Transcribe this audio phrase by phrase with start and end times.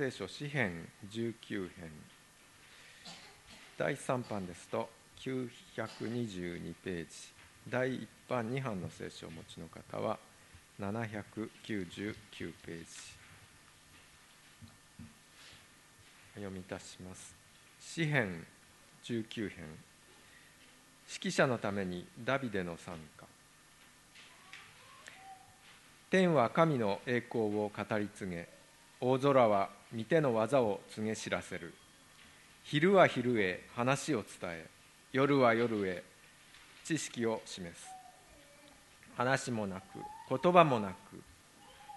[0.00, 1.90] 聖書詩編19編。
[3.76, 4.88] 第3版ですと
[5.18, 7.08] 922ページ。
[7.68, 10.18] 第1版2版の聖書をお持ちの方は
[10.80, 12.14] 799
[12.64, 12.86] ページ。
[16.36, 17.34] 読みいたします。
[17.78, 18.46] 詩編
[19.04, 19.66] 19編。
[21.12, 23.26] 指揮者のためにダビデの参加。
[26.08, 28.48] 天は神の栄光を語り継げ。
[29.02, 31.74] 大空は御手の技を告げ知らせる。
[32.62, 34.66] 昼は昼へ話を伝え
[35.12, 36.04] 夜は夜へ
[36.84, 37.88] 知識を示す。
[39.16, 39.84] 話もなく
[40.28, 40.94] 言葉もなく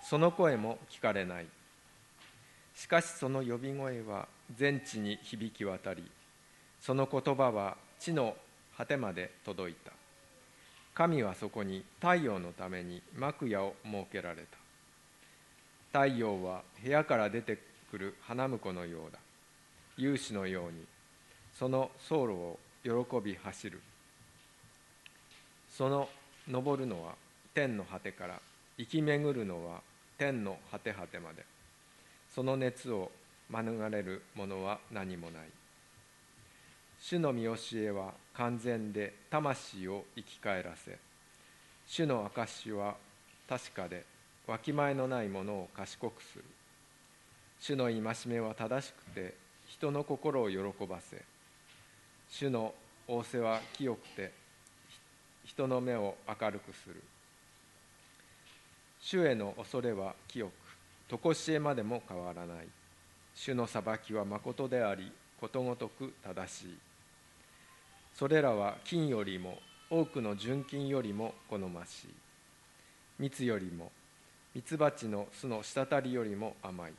[0.03, 1.45] その声も聞かれない。
[2.75, 6.03] しかしその呼び声は全地に響き渡り
[6.81, 8.35] その言葉は地の
[8.75, 9.91] 果てまで届いた。
[10.95, 14.57] 神はそこに太陽のために幕屋を設けられた。
[15.99, 17.59] 太陽は部屋から出て
[17.93, 19.19] くる花婿のようだ。
[19.97, 20.83] 勇士のように
[21.53, 22.91] その走路を喜
[23.23, 23.79] び走る。
[25.69, 26.09] その
[26.49, 27.13] 登るのは
[27.53, 28.41] 天の果てから
[28.79, 29.81] 生き巡るのは
[30.17, 31.45] 天の果て果てまで。
[32.33, 33.11] その熱を
[33.47, 35.43] 免れるものは何もない。
[36.99, 40.97] 主の見教えは完全で魂を生き返らせ。
[41.85, 42.95] 主の証しは
[43.47, 44.03] 確かで
[44.47, 46.43] わきまえのないものを賢くする。
[47.65, 49.33] 主の戒めは正しくて
[49.67, 51.23] 人の心を喜ばせ。
[52.29, 52.73] 主の
[53.07, 54.33] 仰せは清くて
[55.45, 57.01] 人の目を明るくする。
[58.99, 60.51] 主への恐れは清く
[61.07, 62.67] 常しえまでも変わらない。
[63.33, 66.77] 主の裁きは誠でありことごとく正しい。
[68.13, 72.07] それらは金よりも多くの純金よりも好ましい。
[73.19, 73.89] 蜜よりも
[74.53, 76.93] 蜜蜂の巣の滴りよりも甘い。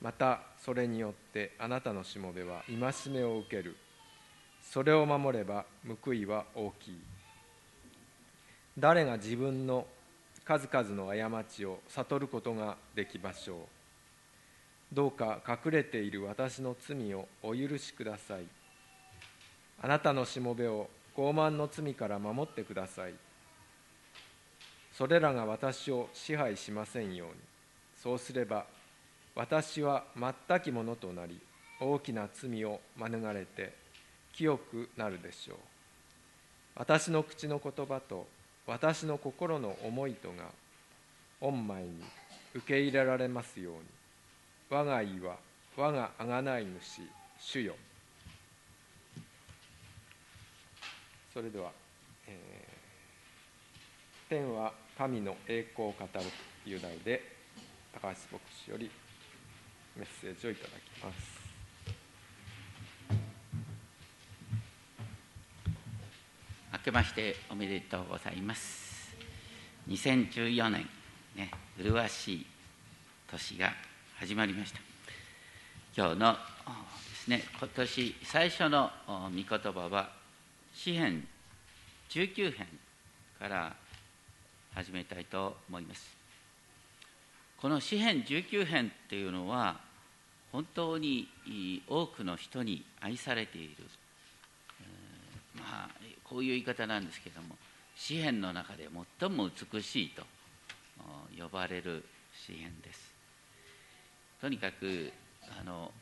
[0.00, 3.76] またそれによってあなたのしもべは戒めを受ける。
[4.62, 5.64] それを守れば
[6.04, 7.00] 報いは大きい。
[8.78, 9.86] 誰が自分の
[10.44, 13.58] 数々の過ちを悟ることができましょう。
[14.92, 18.44] どうか隠れている私の罪をお許しください。
[19.82, 23.14] あなたのしもべを傲慢の罪から守ってください。
[24.92, 27.34] それらが私を支配しませんように。
[28.02, 28.64] そうすれば
[29.38, 30.02] 私は
[30.48, 31.38] 全きものとなり
[31.80, 33.72] 大きな罪を免れて
[34.32, 35.56] 清くなるでしょう。
[36.74, 38.26] 私の口の言葉と
[38.66, 40.50] 私の心の思いとが
[41.40, 42.02] 御前に
[42.52, 43.80] 受け入れられますように。
[44.70, 45.36] 我が意は
[45.76, 47.02] 我が贖い主
[47.38, 47.76] 主よ。
[51.32, 51.70] それでは、
[52.26, 56.24] えー、天は神の栄光を語る
[56.64, 57.22] という題で
[57.92, 58.90] 高橋牧師より
[59.98, 61.18] メッセージをいただきます。
[66.72, 69.16] 明けましておめでとうございます。
[69.88, 70.86] 2014年
[71.34, 72.46] ね麗しい
[73.28, 73.72] 年が
[74.20, 74.78] 始まりました。
[75.96, 76.38] 今日ので
[77.16, 80.12] すね今年最初の御言葉は
[80.74, 81.26] 詩編
[82.10, 82.68] 19編
[83.40, 83.74] から
[84.76, 86.16] 始めたいと思います。
[87.60, 89.87] この詩編19編っていうのは
[90.52, 91.28] 本当に
[91.88, 93.74] 多くの人に愛されている、
[94.80, 95.88] えー、まあ
[96.24, 97.56] こういう言い方なんですけども
[97.96, 98.88] 詩篇の中で
[99.20, 100.22] 最も美しいと
[101.40, 103.14] 呼ばれる詩篇です。
[104.40, 105.12] とにかく
[105.60, 105.92] あの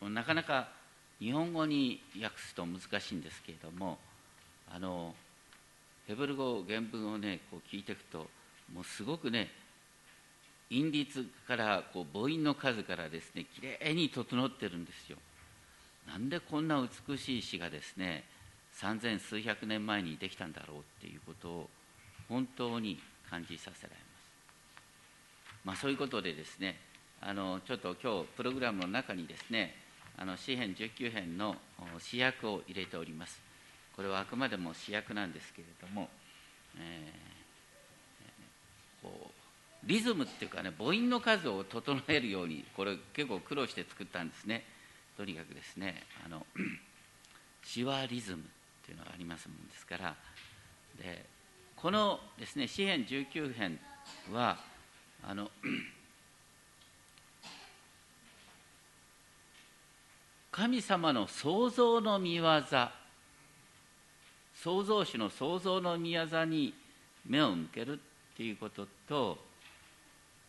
[0.08, 0.68] なかなか
[1.18, 3.98] 日本語に訳すと難しいんですけれども
[4.70, 5.14] あの
[6.06, 8.26] ヘブル語原文をねこう聞いていくと
[8.72, 9.50] もうすごくね
[10.70, 15.18] 韻律からこう母音の数からですねきれいに整ってるんですよ。
[16.06, 18.24] なんでこんな美しい詩がですね
[18.72, 21.70] 三千数百年前にできたんだろうっていうことを
[22.28, 24.06] 本当に感じさせられます。
[25.64, 26.78] まあそういうことでですね
[27.20, 29.74] あのちょっと今日プログラムの中にですね
[30.16, 31.56] あの詩編19編の
[31.98, 33.40] 詩訳を入れております。
[33.94, 36.08] これはあくまでも詩訳なんですけれども、
[36.78, 37.35] えー、
[39.86, 44.64] リズムっていうかね母音の数を整えるようにこれ結構苦労して作ったんですね。
[45.16, 46.44] とにかくですねあの
[47.64, 48.40] シワリズムっ
[48.84, 50.14] ていうのがありますもんですから。
[51.00, 51.24] で
[51.76, 53.78] このですね詩編19編
[54.32, 54.58] は
[55.22, 55.50] あの
[60.50, 62.44] 神様の創造の見業
[64.54, 66.74] 創造主の創造の見業に
[67.26, 67.96] 目を向けるっ
[68.36, 69.45] ていうことと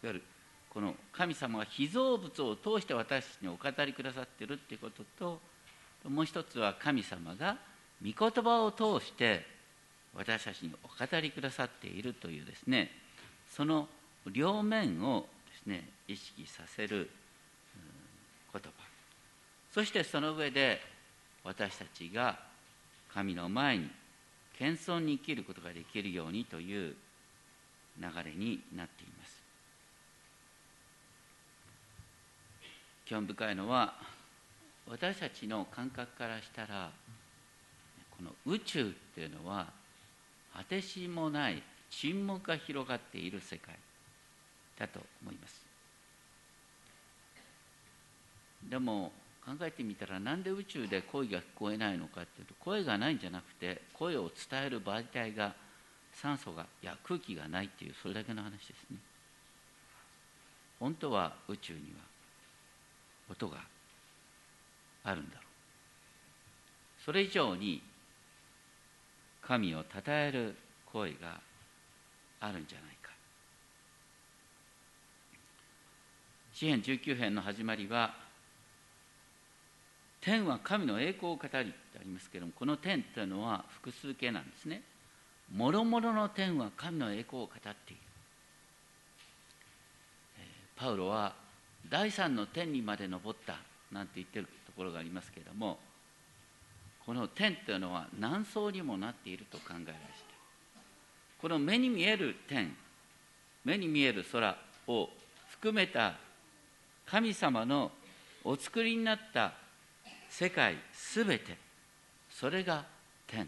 [0.03, 0.23] いわゆる
[0.69, 5.39] この神様が被造物を通して私たちにお語りくださってるっていうことと
[6.09, 7.57] もう一つは神様が
[8.03, 9.45] 御言葉を通して
[10.15, 12.91] 私たちにお語りくださっているというですね
[13.49, 13.87] その
[14.31, 17.09] 両面をですね意識させる
[18.53, 18.69] 言葉。
[19.73, 20.81] そしてその上で
[21.43, 22.39] 私たちが
[23.13, 23.89] 神の前に
[24.57, 26.95] 謙遜に生きることができるようにという
[27.99, 29.16] 流れになっています。
[33.07, 33.93] 興味深いのは
[34.89, 36.91] 私たちの感覚からしたら
[38.17, 39.67] この宇宙っていうのは
[40.53, 43.75] 果てしもない沈黙が広がっている世界
[44.77, 45.65] だと思います。
[48.69, 49.11] でも
[49.45, 55.53] 考えてみたらなんで宇宙で声が聞こえないのかっていうと声がないんじゃなくて声を伝える媒体が
[56.11, 58.97] 酸素がいや空気がないっていうそれだけの話ですね。
[60.79, 62.16] 本当は宇宙には
[63.29, 63.57] 音が
[65.03, 67.03] あるんだろう。
[67.03, 67.81] それ以上に
[69.41, 71.39] 神を称える声が
[72.39, 73.11] あるんじゃないか。
[76.53, 78.15] 詩篇19編の始まりは
[80.21, 81.63] 天は神の栄光を語りって
[81.99, 84.81] ありますけれどもこの天というのは複数形なんですね。
[85.53, 88.01] もろもろの天は神の栄光を語っている。
[90.75, 91.33] パウロは
[91.89, 93.55] 第三の天にまで登った
[93.91, 95.77] なんて言ってるところがありますけれども
[97.05, 99.93] この天というのは何層にもなっていると考えられて
[101.41, 102.75] この目に見える天
[103.63, 104.57] 目に見える空
[104.87, 105.09] を
[105.49, 106.15] 含めた
[107.05, 107.91] 神様の
[108.43, 109.53] お作りになった
[110.29, 111.57] 世界すべて
[112.29, 112.85] それが
[113.25, 113.47] 天。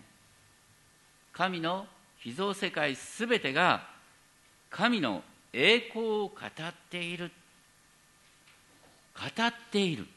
[1.32, 1.86] 神の
[2.18, 3.88] 秘蔵世界すべてが
[4.70, 7.32] 神の栄光を語っている
[9.20, 10.08] 語っている。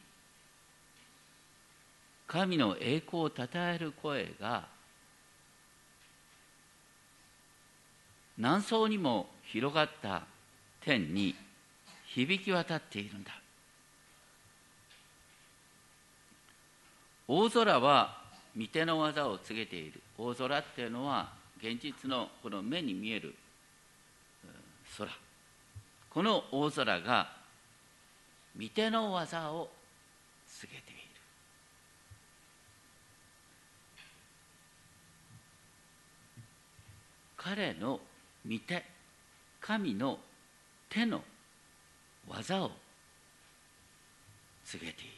[2.28, 4.66] 神の栄光をたたえる声が
[8.38, 10.22] 何層にも広がった
[10.80, 11.34] 天に
[12.06, 13.32] 響き渡っているんだ。
[17.28, 18.22] 大空は
[18.56, 20.00] 御手の技を告げている。
[20.16, 23.34] 大空っていうのは現実のこの目に見える
[24.96, 25.10] 空。
[26.10, 27.41] この大空が
[28.58, 29.70] 御手の技を
[30.46, 31.00] 告げている。
[37.36, 38.00] 彼の
[38.46, 38.84] 御手
[39.60, 40.18] 神の
[40.88, 41.22] 手の
[42.28, 42.70] 技を
[44.64, 45.12] 告げている。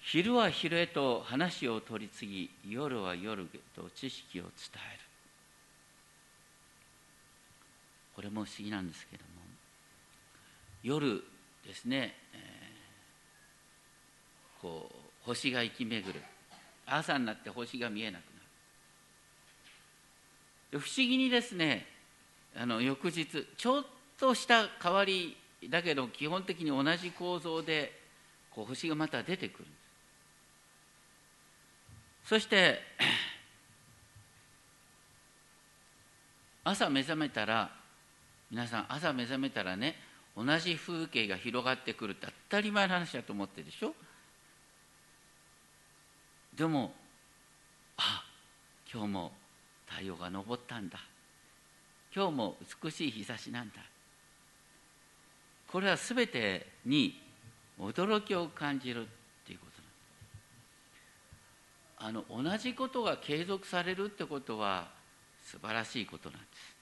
[0.00, 4.52] 昼は昼へと話を取り次ぎ夜は夜へと知識を伝
[4.94, 5.03] える。
[8.14, 9.30] これも不思議なんですけども。
[10.82, 11.24] 夜
[11.66, 16.20] ですね、えー、こう星が行き巡る。
[16.86, 18.28] 朝になって星が見えなくな
[20.72, 20.80] る。
[20.80, 21.86] 不思議にですね
[22.56, 23.84] あの翌日ちょっ
[24.18, 25.36] とした変わり
[25.68, 27.92] だけど基本的に同じ構造で
[28.50, 29.64] こう星がまた出てくる
[32.24, 32.80] そして
[36.64, 37.70] 朝目覚めたら
[38.54, 39.96] 皆さん朝目覚めたらね
[40.36, 43.92] 同じ風景が広がってくるって当たり前の話だと思ってるでしょ？
[46.56, 46.94] でも
[47.96, 48.22] あ
[48.92, 49.32] 今日も
[49.88, 51.00] 太陽が昇ったんだ。
[52.14, 53.74] 今日も美しい日差しなんだ。
[55.72, 57.20] これは全てに
[57.80, 59.04] 驚きを感じるっ
[59.44, 59.66] ていうこ
[61.98, 64.90] となあの同じことが継続されるってことは
[65.42, 66.73] 素晴らしいことなんです。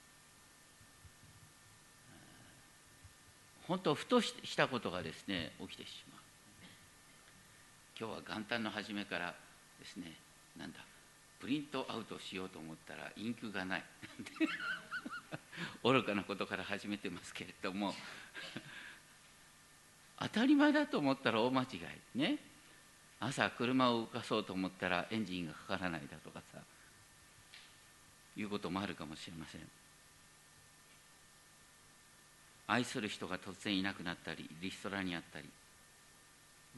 [3.67, 6.19] 本当ふとしたことがですね起きてしまう。
[7.99, 9.35] 今日は元旦の初めから
[9.79, 10.13] ですね
[10.57, 10.79] なんだ
[11.39, 13.83] プリントアウトしようと思ったらインクがない。
[15.83, 17.93] 愚かなことから始めてますけれども。
[20.19, 21.79] 当たり前だと思ったら大間違い。
[22.17, 22.37] ね。
[23.19, 26.59] 朝車を動かそうと思ったらエンジンがかからないだとかさ。
[28.35, 29.61] いうこともあるかもしれません。
[32.67, 35.45] 愛する人が突然いなくなったりリストラにあったり、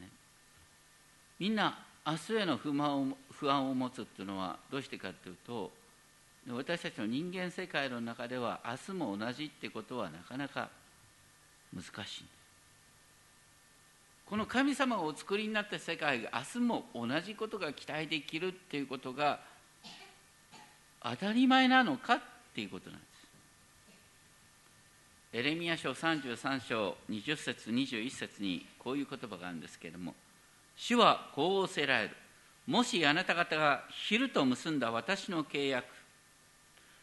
[0.02, 0.10] ね、
[1.40, 5.72] みんな明日への不満を不安を持つっていうのはどうしてかっていうと
[6.50, 10.70] 私たちの人間世界の中では明日も同じってことはなかなか
[11.74, 12.26] 難しい
[14.28, 19.40] この神様がお作りになった世界が明日も同じことが期待できるっていうことが
[21.04, 22.22] 当たり前なのかっ
[22.56, 23.15] ていうことなんです。
[25.36, 30.14] エレミア書33章20節21節にこういう言葉があるんですけれども
[30.78, 32.12] 主はこう仰せられる。
[32.68, 35.88] もしあなた方が昼と結んだ私の契約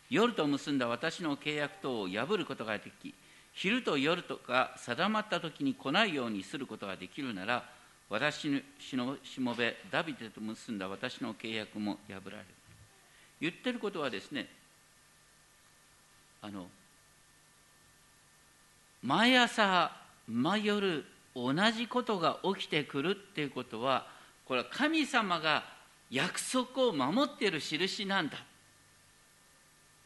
[0.09, 3.13] 夜と結んだ私の契約等を破ることができ
[3.53, 7.69] 昼と夜とか定まった時に来ないようにすることができるなら
[8.09, 12.45] 私のしもべダビデと結んだ私の契約も破られる。
[13.43, 14.49] 言ってることはですね
[16.41, 16.67] あの
[19.03, 19.91] 毎朝
[20.29, 21.05] 毎夜
[21.35, 24.07] 同じことが起きてくるっていうことは
[24.47, 25.65] これは神様が
[26.11, 28.37] 約束を守っている印なんだ。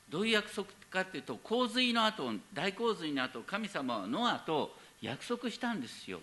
[0.09, 4.73] どういう約束かっていうと洪水の後大洪水の後神様はノアと
[5.03, 6.21] 約束したんですよ。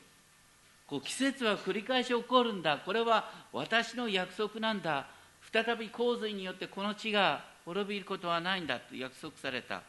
[0.88, 2.77] こう季節は繰り返し起こるんだ。
[2.77, 5.08] これは私の約束なんだ。
[5.51, 9.82] 再び洪水によってこの地が滅びることはないんだと約束された。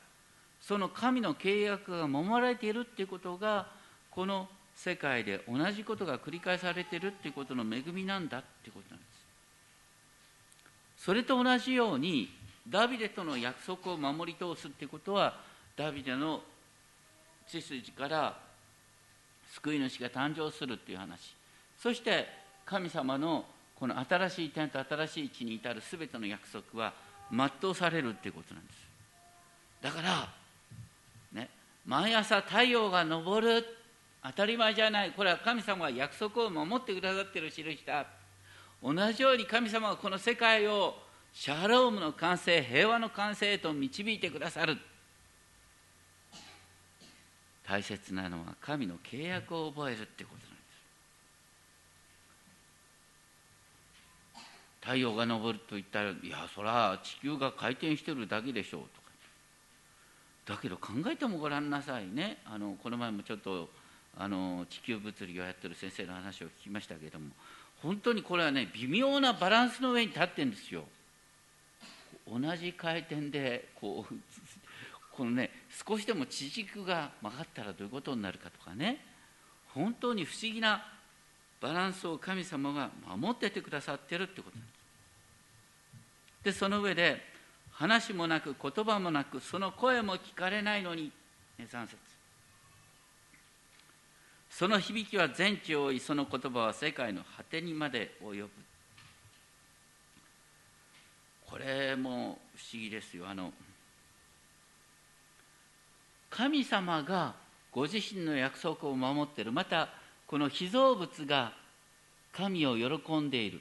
[0.66, 3.66] その神の契約が守られているっていうことが
[4.10, 9.04] この世界で同じことが繰り返されているっていうことの恵みなんだっていうことなんで
[10.98, 11.04] す。
[11.04, 12.30] それと同じように
[12.68, 15.38] ダビデとの約束を守り通すっていうことは
[15.76, 16.40] ダビデの
[17.46, 18.38] 血筋から
[19.52, 21.34] 救い主が誕生するっていう話。
[21.78, 22.26] そして
[22.64, 23.44] 神様の
[23.78, 26.94] この新しい点と新しい地に至る全ての約束は
[27.30, 28.78] 全うされるっていうことなんです。
[29.82, 30.43] だから
[31.86, 33.64] 毎朝太陽が昇る。
[34.22, 35.12] 当たり前じゃない。
[35.12, 38.06] これは神様が約束を守ってくださってる印だ。
[38.82, 40.96] 同じように神様がこの世界を
[41.34, 44.78] シャロームの完成平和の完成へと導いてくださる。
[47.66, 50.56] 大切なのは神の契約を覚えるってことなんで
[54.42, 54.46] す。
[54.82, 59.03] 太陽が昇ると言ったらいやそら地球が回転してるだけでしょうと。
[60.46, 62.38] だけど考えてもごらんなさいね。
[62.44, 63.68] あのこの前もちょっと
[64.16, 67.30] あの地球物理をやってる先生の話を聞きましたけども
[67.82, 70.84] 本当にこれはね微妙なバランスの上に立ってるんですよ。
[72.30, 74.14] 同じ回転でこう
[75.12, 75.50] このね
[75.86, 79.04] 少しでも地軸が曲がったらどういうことになるかとかね。
[79.68, 80.86] 本当に不思議な
[81.60, 84.56] バランスを神様が守っててくださってるってこと。
[84.56, 84.74] なんです
[86.44, 87.33] でその上で
[87.74, 91.10] 話もなく言葉もなくその声も聞かれないのに
[91.58, 91.96] 3節。
[94.48, 98.50] その響きは全地を追いその言葉は世界の果てにまで及ぶ。
[101.46, 103.28] これも不思議ですよ。
[103.28, 103.52] あの
[106.30, 107.34] 神様が
[107.72, 109.52] ご自身の約束を守っている。
[109.52, 109.88] また
[110.28, 111.52] この被造物が
[112.32, 113.60] 神を喜んでいる。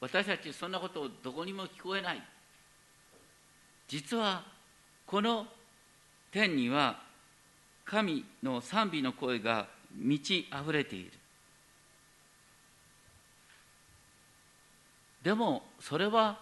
[0.00, 2.22] 私たちそんなことをどこにも聞こえない。
[3.92, 4.42] 実は
[5.04, 5.46] この
[6.30, 6.98] 天には
[7.84, 11.12] 神の賛美の声が満ち溢れている。
[15.22, 16.40] でもそれは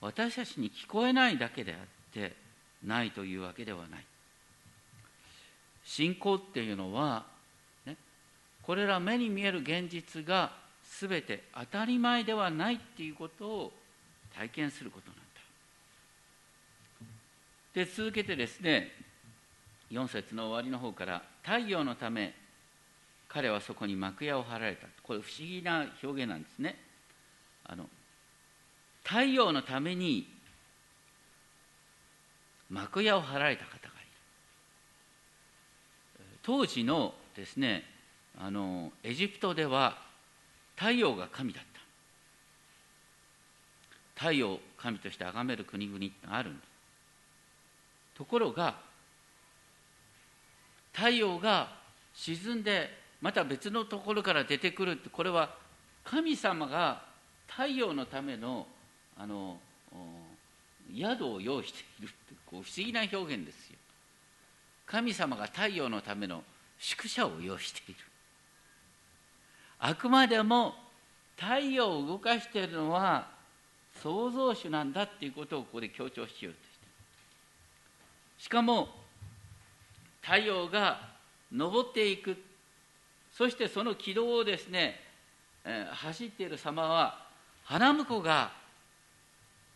[0.00, 1.78] 私たちに聞こえないだけであっ
[2.14, 2.36] て
[2.84, 4.04] ないというわけではない。
[5.84, 7.26] 信仰っていうのは、
[7.84, 7.96] ね、
[8.62, 10.52] これら目に見える現実が
[11.00, 13.72] 全て当たり前ではないっていうことを
[14.36, 15.15] 体験すること。
[17.76, 18.90] で続けてですね
[19.90, 22.34] 4節の終わりの方から「太陽のため
[23.28, 26.82] 彼はそこに幕屋を張られた」これ不思議な表現なんですね。
[27.64, 27.86] あの
[29.04, 30.26] 太陽のために
[32.70, 33.88] 幕屋を張られた方がいる。
[36.42, 37.84] 当時のですね
[38.38, 40.02] あのエジプトでは
[40.76, 41.64] 太陽が神だっ
[44.14, 44.20] た。
[44.22, 46.75] 太陽を神として崇める国々があるんです
[48.16, 48.76] ところが
[50.92, 51.68] 太陽が
[52.14, 52.88] 沈んで
[53.20, 55.54] また別のところから出てくるってこれは
[56.04, 57.02] 神様が
[57.46, 58.66] 太陽のための
[59.18, 59.58] あの
[60.94, 62.14] 宿を用意しているって
[62.46, 63.76] こう不思議な表現ですよ。
[64.86, 66.44] 神様が太陽のための
[66.78, 68.00] 宿舎を用意している。
[69.78, 70.74] あくまでも
[71.36, 73.28] 太陽を動かしているのは
[74.02, 76.65] 創造主なんだっていうことをここで強調しようと。
[78.38, 78.88] しかも
[80.22, 81.00] 太陽が
[81.56, 82.36] 昇っていく。
[83.32, 84.98] そしてその軌道をですね、
[85.64, 87.26] えー、走っている様は
[87.64, 88.50] 花婿が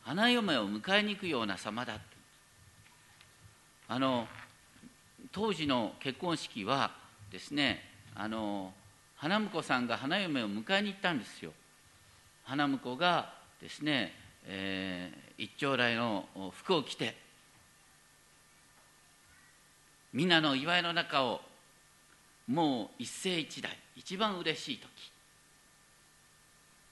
[0.03, 1.99] 花嫁を迎えに行くような様だ
[3.87, 4.27] あの
[5.31, 6.93] 当時の結婚式は
[7.31, 7.83] ですね
[8.15, 8.73] あの
[9.17, 11.53] 花婿さんが花嫁を迎えに行ったんですよ。
[12.45, 14.15] 花婿がですね、
[14.47, 17.30] えー、一丁来の服を着て。
[20.13, 21.41] みんなの祝いの中を
[22.49, 24.89] もう一世一代一番嬉しい時。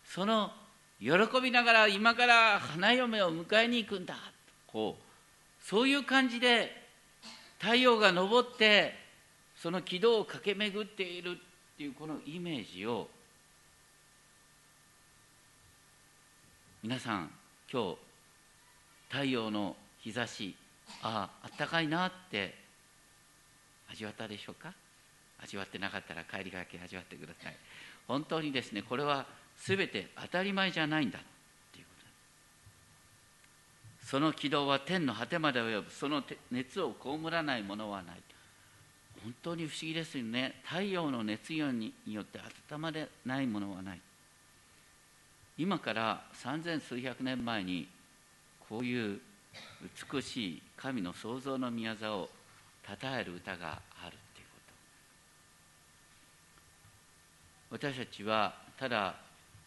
[0.04, 0.52] その
[1.00, 1.10] 喜
[1.42, 4.16] びながら今から花嫁を迎えに行くんだ。
[4.66, 6.70] こうそういう感じで
[7.58, 8.94] 太陽が昇って
[9.56, 11.34] その軌道を駆け巡っているっ
[11.76, 13.08] ていうこのイメージを
[16.82, 17.30] 皆さん
[17.72, 17.96] 今日
[19.10, 20.54] 太陽の日差し
[21.02, 22.54] あああったかいなって
[23.90, 24.72] 味わったでしょうか？
[25.40, 27.56] 味わってなかったら帰りがけ味わってください。
[28.06, 29.26] 本当にですねこれは
[29.64, 31.18] 全て当たり前じゃないんだ。
[31.18, 31.22] っ
[31.72, 31.92] ていうこ
[34.00, 34.06] と。
[34.06, 35.90] その軌道は天の果てまで及ぶ。
[35.90, 38.16] その熱を被らないものはない。
[39.22, 40.60] 本当に不思議ですよね。
[40.64, 42.38] 太陽の熱量によって
[42.72, 44.00] 温まれないものはない。
[45.56, 47.88] 今から三千数百年前に
[48.68, 49.20] こういう
[50.12, 52.28] 美しい神の創造の宮座を
[52.88, 54.46] 称える歌があるっていう
[57.70, 57.86] こと。
[57.88, 59.14] 私たちはただ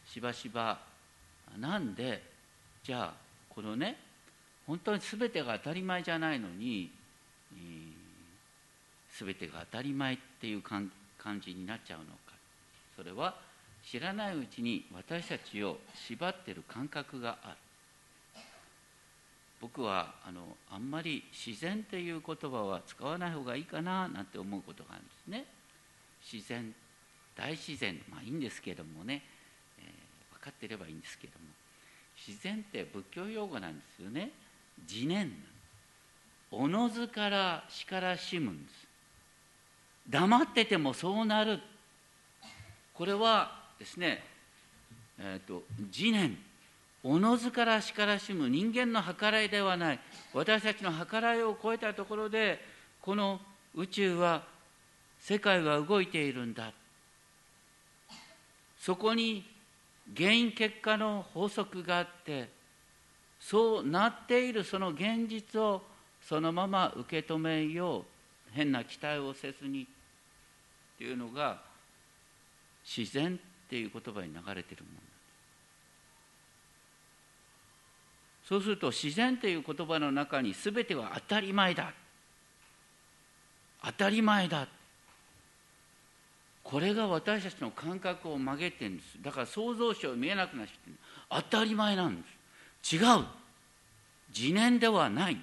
[0.06, 0.80] しばしば
[1.60, 2.24] なんで
[2.84, 3.14] じゃあ
[3.50, 3.98] このね
[4.66, 6.92] 本当に全てが当たり前じゃないのに、
[7.54, 10.90] えー、全てが当たり前っていう感
[11.44, 12.12] じになっちゃうのか。
[12.96, 13.36] それは
[13.86, 17.58] 知らないうちに私たちを縛ってる感覚がある。
[19.62, 25.46] 僕はあのあんまり自然っていう言葉は使わない方がいいかななんて思うことがあるんですね。
[26.34, 26.74] 自然
[27.36, 29.22] 大自然まあいいんですけどもね、
[29.80, 31.46] えー、分かってればいいんですけども。
[32.28, 34.32] 自然って仏教用語なんですよね。
[34.90, 35.32] 自然
[36.52, 38.88] おのずからしからしむんです。
[40.10, 41.60] 黙っててもそうなる。
[42.94, 44.24] これはですね、
[45.18, 45.64] えーと、
[45.96, 46.38] 自念。
[47.04, 50.00] おのずからしからしむ人間の計らいではない。
[50.34, 52.60] 私たちの計らいを超えたところで
[53.02, 53.40] この
[53.74, 54.44] 宇宙は
[55.20, 56.72] 世界は動いているんだ。
[58.80, 59.44] そこに
[60.16, 62.50] 原因結果の法則があって
[63.40, 65.82] そうなっているその現実を
[66.22, 68.06] そのまま受け止めよう。
[68.54, 69.84] 変な期待をせずに。
[69.84, 71.60] っていうのが
[72.86, 75.11] 自然っていう言葉に流れてるもの。
[78.52, 81.94] そうすると自然という言葉の中に全ては当たり前だ。
[83.82, 84.68] 当たり前だ。
[86.62, 89.18] これが私たちの感覚を曲げてるんです。
[89.22, 90.74] だから創造主を見えなくなって
[91.30, 92.28] 当たり前なんで
[92.84, 92.98] す。
[92.98, 93.24] 違う。
[94.38, 95.38] 自念ではない。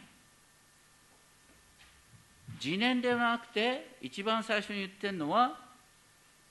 [2.63, 5.59] 自念ではなくて一番最初に言ってるのは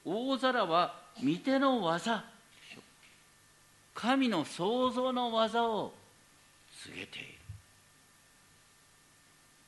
[0.04, 2.24] 大空は御手の技。
[3.93, 5.93] 神の創造の技を
[6.88, 7.19] 告げて。
[7.19, 7.28] いる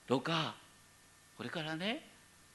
[0.07, 0.55] どうか
[1.37, 2.03] これからね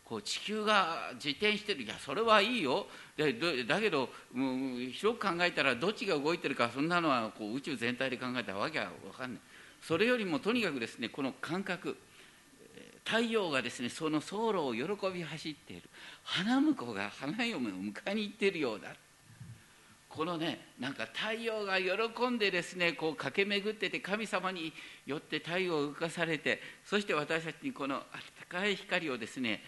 [0.04, 1.82] こう地球が自転してる。
[1.82, 2.86] いやそれはいいよ。
[3.16, 9.40] だけどもう広く考えたらどっちが動いてるかそんなのはこう宇宙全体で考えたわけは分かんない。
[9.80, 11.96] それよりもとにかくですねこの感覚。
[13.06, 15.82] 太陽がですねその走路を喜び走っている。
[16.22, 18.88] 花婿が花嫁を迎えに行っているようだ。
[20.14, 24.72] このねなんか太陽が喜んでですねこう駆け巡ってて神様に
[25.06, 28.02] よって太陽を動かされてそして私たちにこの温
[28.48, 29.60] かい光をですね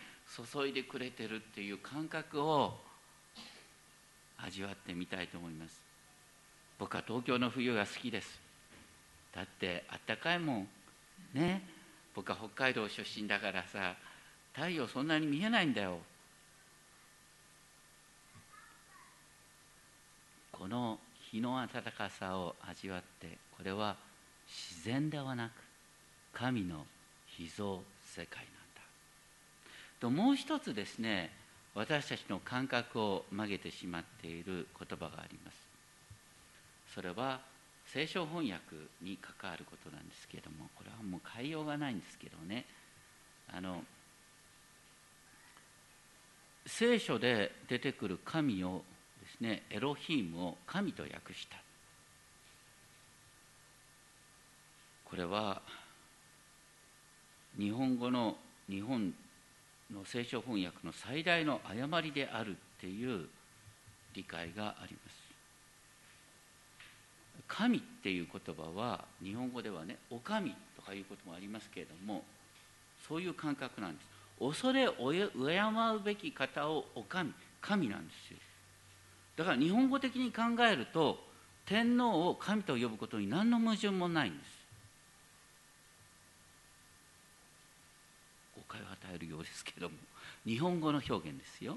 [0.53, 2.75] 注いでくれてるっていう感覚を
[4.39, 5.81] 味わってみたいと思います。
[6.79, 8.39] 僕は東京の冬が好きです。
[9.35, 10.69] だってあったかいもん。
[11.33, 11.63] ね。
[12.15, 13.95] 僕は北海道出身だからさ
[14.55, 15.99] 太陽そんなに見えないんだよ。
[20.59, 20.99] この
[21.31, 23.97] 日の暖かさを味わってこれは
[24.47, 25.53] 自然ではなく
[26.33, 26.87] 神の
[27.27, 28.83] 秘蔵世界なんだ。
[30.01, 31.31] ともう一つですね
[31.75, 35.59] 私たちの感覚を曲げてしまっている言葉があります。
[36.95, 37.40] それは
[37.87, 42.64] 聖書翻訳に関わることなんですけれどもこれはもう変えようがないんですけどね。
[43.53, 43.85] あの
[46.64, 48.83] 聖書で出てくる神を
[49.38, 51.57] ですねエロヒームを神と訳した。
[55.05, 55.62] これは
[57.59, 58.37] 日本語の
[58.68, 59.14] 日本
[59.92, 63.29] の聖書翻訳の最大の誤りであるっていう
[64.14, 65.27] 理解があります。
[67.46, 72.25] 神っていう言葉は日本語ではねお神とかいうこともありますけれども
[73.07, 74.09] そういう感覚なんです。
[74.38, 78.38] 恐れ敬うべき方をお神神なんですよ。
[79.37, 81.18] だから日本語的に考えると
[81.66, 84.57] 天皇を神と呼ぶことに何の矛盾もないんです。
[88.57, 89.94] 誤解を与えるようですけども
[90.46, 91.77] 日本語の表現ですよ。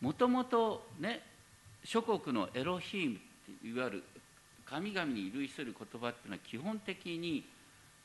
[0.00, 1.22] もともとね
[1.84, 3.18] 諸国のエロヒーム
[3.64, 4.04] いわゆる
[4.66, 7.44] 神々に類する言葉っていうのは基本的に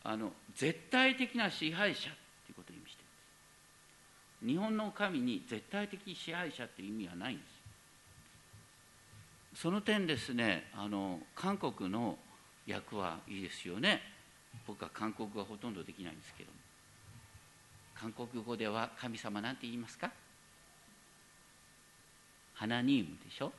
[0.04, 2.14] あの絶対的な支配者っ
[2.46, 7.44] ていうことを意味してるんです日本の神に絶対的支配者っていう意味はないんで
[9.56, 9.62] す。
[9.62, 12.18] その点ですねあの韓国の
[12.70, 14.02] 訳はいいですよね。
[14.66, 16.50] 僕は韓国語はほとんどできないんですけど
[17.96, 20.12] 韓国語では神様なんて言いますか？
[22.54, 23.54] ハナニームでしょ？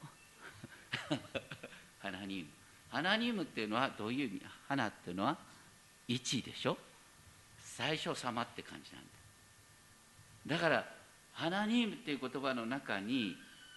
[1.99, 2.47] ハナニーム
[2.91, 4.43] ハナニームっていうのはどういう意味？
[4.69, 5.39] 花っていうのは
[6.09, 6.77] 1でしょ？
[7.59, 9.09] 最初様って感じなんだ
[10.47, 10.85] だから
[11.33, 13.37] ハナニームっていう言葉の中に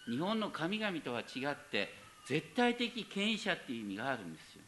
[0.09, 1.89] 日本の神々とは違って
[2.27, 4.61] 絶対的権威者っていう意味があるんですよ。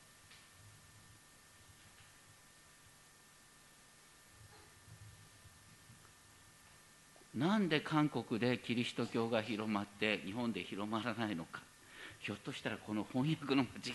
[7.35, 11.61] なんで韓国でキリスト教が広まって日本で広まらないのか。
[12.19, 13.93] ひょっとしたらこの翻訳の間違い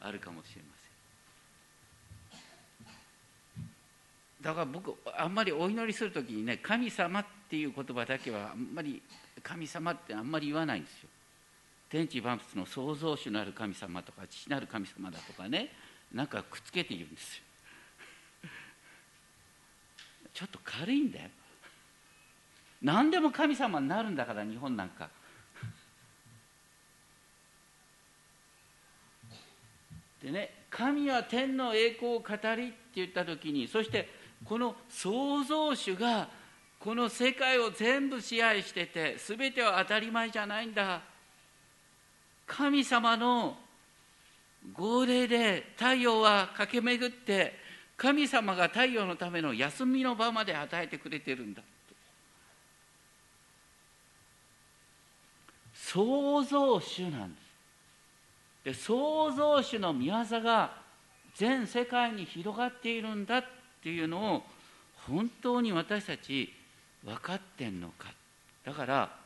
[0.00, 0.80] あるかもしれませ
[3.60, 9.00] んだから僕あんまりお祈りする時にね神様っていう言葉だけはあんまり
[9.42, 11.08] 神様ってあんまり言わないんですよ。
[11.88, 15.70] 天地万物の創造主なる神様とか父なる神様だとかね
[16.12, 17.42] なんかくっつけて言うんですよ。
[20.34, 21.30] ちょっと軽いんだよ。
[22.82, 25.08] 何でも神様になるんだから日本なんか。
[30.22, 36.28] でね神は天の栄光を語りって言った時にそしてこの創造主が
[36.78, 41.00] この世界を全部支配してて全ては当たり前じゃないんだ。
[42.46, 43.56] 神様の
[44.74, 47.58] 号令で太陽は駆け巡って
[47.96, 51.62] 神様が太陽のための休みの場まで与えてくれてるんだ。
[55.72, 57.44] 創造主なんです。
[58.64, 60.82] で創造主の御業が
[61.34, 63.44] 全世界に広がっているんだっ
[63.84, 64.42] ていうのを
[65.06, 66.52] 本当に私たち
[67.04, 68.08] 分かってんのか。
[68.64, 69.16] だから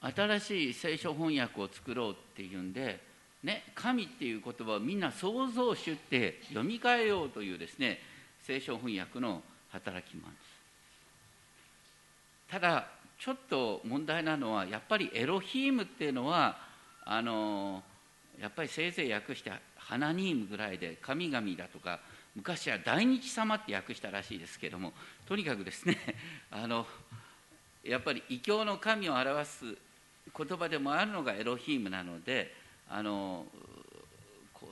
[0.00, 3.00] 新しい聖書翻訳を作ろうっていうんで、
[3.42, 7.98] ね、神っていう言葉をみんな創造主って読み替えようというですね
[8.42, 10.54] 聖書翻訳の働きもあるんです。
[12.50, 12.86] ただ
[13.18, 16.58] ちょっと問題なのはやっぱりエロヒームっていうのは
[17.04, 17.82] あの
[18.40, 22.00] やっぱりせいぜい訳してハナニームぐらいで神々だとか
[22.34, 24.92] 昔は大日様って訳したらしいですけども
[25.26, 25.96] とにかくですね
[26.50, 26.86] あの
[27.82, 29.76] やっぱり異教の神を表す
[30.36, 32.54] 言葉でもあるのがエロヒームなので
[32.88, 33.46] あの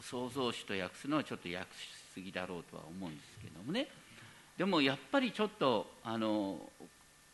[0.01, 3.89] 創造主と訳すのはちょっと訳しすぎだろうとは思うんですけどもね。
[4.57, 6.71] でもやっぱりちょっとあの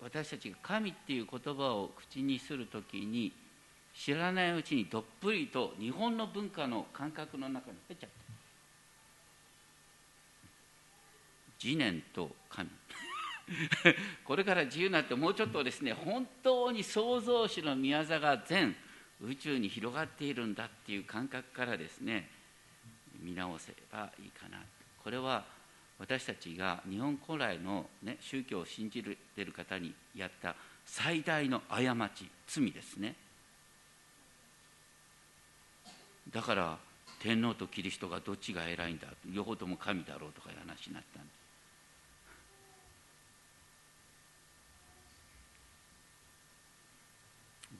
[0.00, 3.32] 私たちが神っていう言葉を口にする時に
[3.94, 8.27] 知らないうちにどっぷりと日本の文化の感覚の中に入っちゃった。
[11.58, 12.70] 次年と神。
[14.24, 18.76] これから自由になってもうちょっとですね本当に創造主の宮座が全
[19.22, 22.28] 宇宙に広がっているんだっていう感覚からですね
[23.20, 24.62] 見直せばいいかな。
[25.02, 25.44] これは
[25.98, 30.54] 私たちが日本古来の、ね、宗教を信じてる方にやった
[30.86, 33.16] 最大の過ち罪ですね。
[36.30, 36.78] だから
[37.20, 41.30] 天皇とキリストがどっちが偉いんだ両方とも神だろうとかいう話になったんで。
[41.32, 41.37] す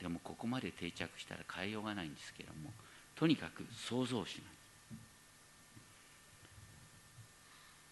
[0.01, 2.71] でもここまで定着したら変えようがないんですけども
[3.17, 4.39] とにかく創造主なんです。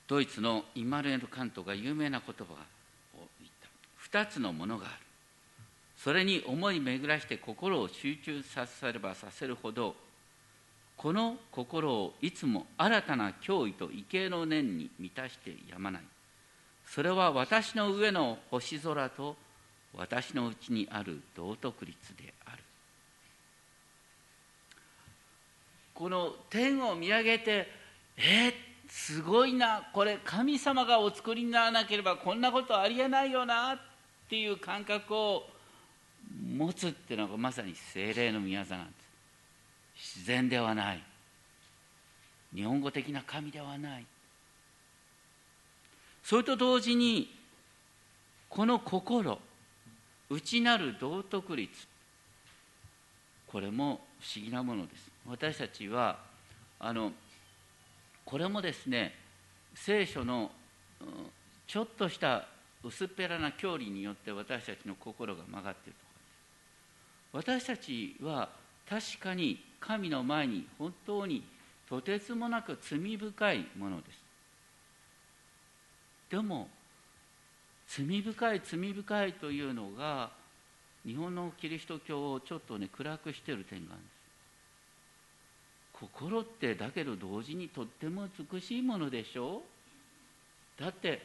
[0.06, 2.56] ドイツのイマルエル・カントが有名な言葉を
[3.40, 3.50] 言っ
[4.12, 4.20] た。
[4.20, 4.94] 2つのものがある。
[5.96, 9.96] それに思い巡らして心を集中させればさせるほど
[10.96, 16.02] この心をいつも新たな脅威と畏敬の念に満たしてやまない。
[16.86, 19.36] それは私の上の星空と
[19.94, 22.62] 私のうちにある道徳律である。
[25.94, 27.66] この天を見上げて
[28.16, 28.52] えー、
[28.88, 33.78] すごいなこれ神様がお作りにならなければこんなことありえないよなっ
[34.28, 35.42] ていう感覚を
[36.56, 38.92] 持つっていうのがまさに精霊の宮座なんで
[39.94, 40.16] す。
[40.18, 41.02] 自然ではない。
[42.54, 44.06] 日本語的な神ではない。
[46.24, 47.30] それと同時に
[48.48, 49.38] この心
[50.28, 51.86] 内なる道徳律。
[53.46, 55.10] これも不思議なものです。
[55.26, 56.18] 私たちは
[56.78, 57.12] あの
[58.24, 59.14] これもですね
[59.74, 60.50] 聖書の
[61.66, 62.46] ちょっとした
[62.82, 66.06] 薄っぺらな教理によって私たちの心が曲がっていると
[67.32, 67.60] ころです。
[67.60, 68.48] 私たちは
[68.88, 71.44] 確かに神の前に本当に
[71.88, 74.18] とてつもなく罪深いものです。
[76.30, 76.68] でも
[77.88, 80.30] 罪深い罪深いというのが
[81.06, 84.16] 日本のキリスト教をちょっとね暗くしてる点があるんです。
[86.00, 89.62] 心ってだけど同時にとっても美しいものでしょ？
[90.78, 91.22] うだって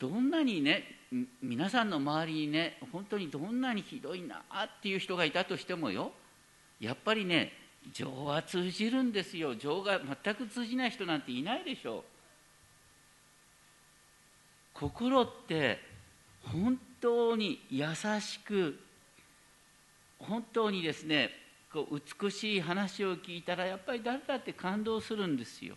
[0.00, 0.82] どんなにね
[1.42, 6.12] 皆さんの周りにね本当にどんなにひどいなっていう人がいたとしてもよ
[6.80, 7.52] やっぱりね
[7.92, 9.54] 情は通じるんですよ。
[9.54, 11.98] 情が全く通じない人なんていないでしょ。
[11.98, 12.02] う
[14.74, 15.89] 心って
[16.44, 17.86] 本当に優
[18.20, 18.78] しく
[20.18, 21.30] 本当にですね
[21.72, 25.76] こう美しい話を聞いたらやっぱり誰だって感動するんですよ。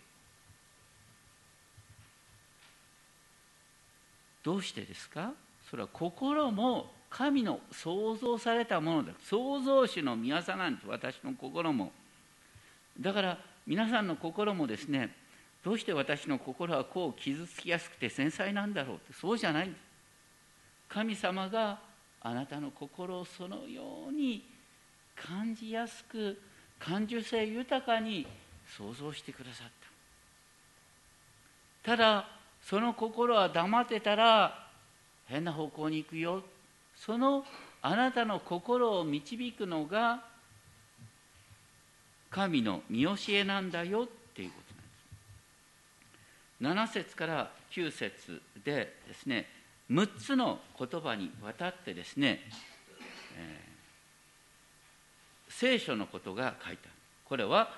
[4.42, 5.32] どうしてですか？
[5.70, 9.12] それは心も神の創造されたものだ。
[9.22, 11.92] 創造主の御業なんです私の心も。
[13.00, 15.14] だから皆さんの心もですね
[15.64, 19.12] どうして私の心はこう傷つきやすくて繊細なんだろうって。
[19.14, 19.83] そうじゃないんです。
[20.88, 21.78] 神様が
[22.20, 24.44] あなたの心をそのように
[25.14, 26.40] 感じやすく
[26.78, 28.26] 感受性豊かに
[28.76, 29.66] 想像してくださっ
[31.82, 31.92] た。
[31.92, 32.28] ただ
[32.62, 34.66] その心は黙ってたら
[35.26, 36.42] 変な方向に行くよ。
[36.96, 37.44] その
[37.82, 40.24] あなたの心を導くのが
[42.30, 44.04] 神の見教えなんだよ。
[44.04, 44.56] っていうこ
[46.60, 46.98] となんです。
[46.98, 49.46] 7節から9節でですね
[49.90, 52.40] 6つの言葉にわたってですね、
[53.36, 56.92] えー、聖書のことが書いてある。
[57.24, 57.68] これは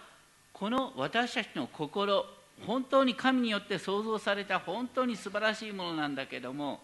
[0.53, 2.25] この私たちの心
[2.65, 6.81] 本当に神によって創造された本当に素晴らしいものなんだけども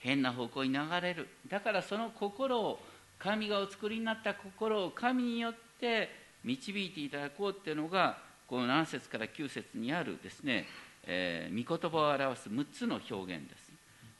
[0.00, 1.28] 変な方向に流れる。
[1.48, 2.80] だからその心を
[3.18, 6.08] 神がお作りになった心を神によって
[6.42, 10.66] 導いていただこうっていうのがこの7節から9節にあるですね、
[11.06, 13.69] えー、御言葉を表す6つの表現です。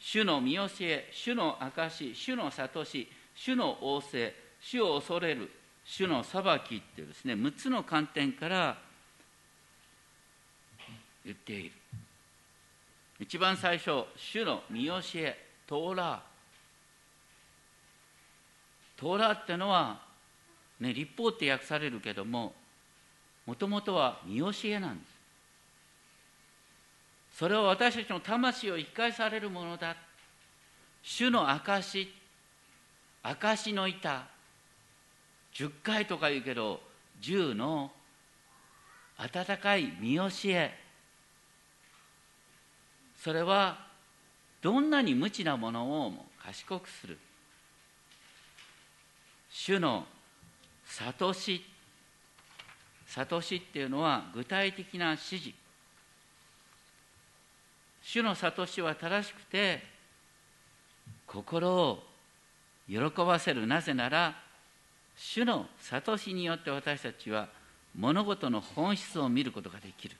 [0.01, 5.51] 主の見教え主の証主の悟し主の仰せ主を恐れる
[5.85, 8.79] 主の裁きっていうですね6つの観点から
[11.25, 11.73] 言っている。
[13.19, 16.23] 一番最初主の見教えトーラ
[18.97, 20.01] トーラってのは、
[20.81, 22.55] ね、立法って訳されるけども
[23.47, 25.10] もともとは見教えなんです。
[27.41, 29.97] それは私たちの魂を生き返されるものだ。
[31.03, 32.07] 主の証
[33.23, 34.27] 証の板。
[35.55, 36.83] 10回とか言うけど
[37.23, 37.93] 10の
[39.17, 40.79] 温かい見教え。
[43.17, 43.87] それは
[44.61, 47.17] どんなに無知なものをも賢くする。
[49.51, 50.05] 主の
[50.85, 51.65] 悟し。
[53.07, 55.70] 悟しっていうのは具体的な指示。
[58.13, 59.85] 主の悟しは正しくて
[61.29, 62.03] 心を
[62.89, 63.69] 喜ばせる。
[63.69, 64.35] なぜなら
[65.17, 67.49] 主の悟しによって私たちは
[67.97, 70.17] 物事の本質を見ることができる。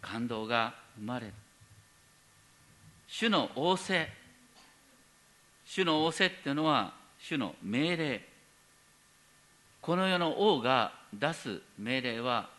[0.00, 1.32] 感動が生まれる。
[3.08, 4.08] 主の仰せ。
[5.66, 8.28] 主の仰せっていうのは主の命令。
[9.80, 12.50] この世の王が出す命令は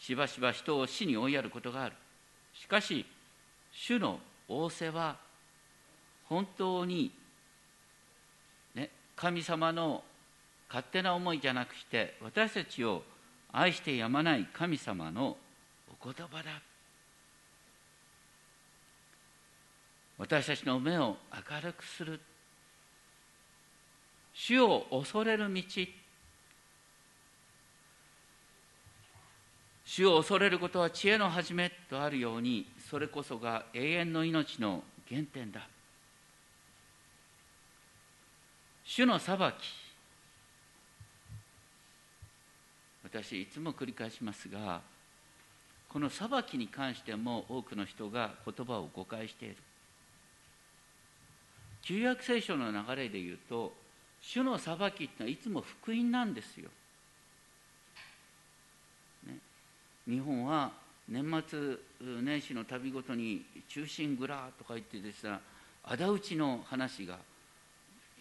[0.00, 1.94] しばしば人を死に追いやることがある。
[2.60, 3.06] しかし
[3.72, 5.16] 主の仰せは
[6.28, 7.10] 本当に、
[8.74, 10.04] ね、神様の
[10.68, 13.02] 勝手な思いじゃなくして私たちを
[13.50, 15.38] 愛してやまない神様の
[15.88, 16.60] お言葉だ。
[20.18, 22.20] 私たちの目を明るくする。
[24.34, 25.62] 主を恐れる道。
[29.92, 35.66] 主を恐れることは知恵の始めとあるようにそれこそが永遠の命の原点だ。
[38.84, 39.42] 主の裁き。
[43.02, 44.80] 私いつも繰り返しますが
[45.88, 49.56] この裁きに関しても多くの人が言葉を誤解している。
[51.82, 53.72] 旧約聖書の流れで言うと
[54.20, 56.70] 主の裁きっていうのはいつも福音なんですよ。
[59.26, 59.36] ね、
[60.10, 60.72] 日本は
[61.08, 61.76] 年末
[62.22, 65.38] 年始の旅ごとに「中心蔵」とか言ってですね
[65.84, 67.16] 仇討ちの話が、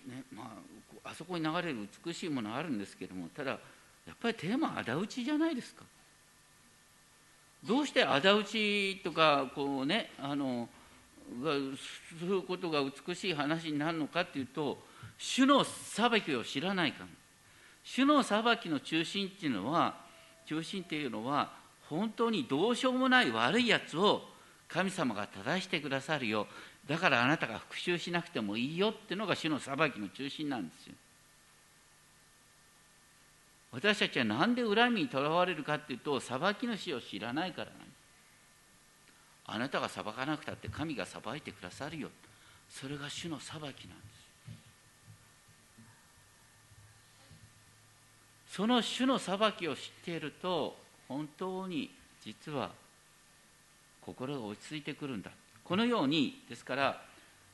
[0.05, 0.55] ねま
[1.03, 5.83] あ、あそこに流れる美しいものあるんですけどもただやっぱりテーマは仇討ちじゃないですか。
[7.63, 10.69] どうして仇討ちとかこうねあの
[11.43, 11.53] が
[12.19, 14.81] することが美しい話になるのかっていうと
[15.17, 17.07] 主の裁きを知らないから
[17.83, 19.95] 主の裁きの中心っていうのは
[20.45, 21.58] 中心っていうのは
[21.89, 24.21] 本当にどうしようもない悪いやつを
[24.67, 26.45] 神様が正してくださるよ。
[26.87, 30.93] だからあなたが復讐しなくてもいいよっていうのが主の裁きの中心なんですよ。
[33.71, 37.89] 私たちは何で恨みにとらわれるかっていうと裁き主を知らないからなんです。
[39.45, 42.09] あなたが裁かなくたって神が裁いてくださるよ。
[42.69, 43.79] それが主の裁きなんです。
[48.55, 50.77] その主の裁きを知っていると
[51.09, 51.91] 本当に
[52.23, 52.69] 実は
[53.99, 55.31] 心が落ち着いてくるんだ。
[55.63, 57.01] このようにですから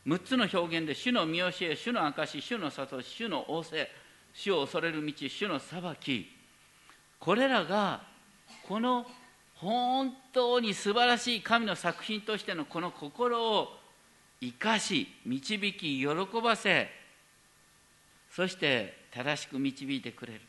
[0.05, 3.89] 6つの表現で主の見教え主の証主の悟し主の仰せ
[4.33, 6.31] 主を恐れる道主の裁き
[7.19, 8.03] これらが
[8.67, 9.05] この
[9.55, 13.69] 本当に素晴らしい神の作品としてのこの心を
[14.41, 16.07] 生かし導き喜
[16.43, 16.89] ばせ
[18.31, 20.41] そして正しく導いてくれる。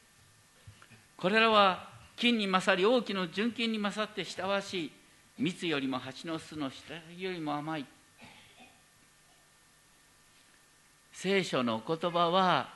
[1.16, 4.92] これらは金に勝り大きの純金に勝って親わしい
[5.38, 7.86] 蜜よりも蜂の巣の下よりも甘い。
[11.12, 12.74] 聖書のお言葉は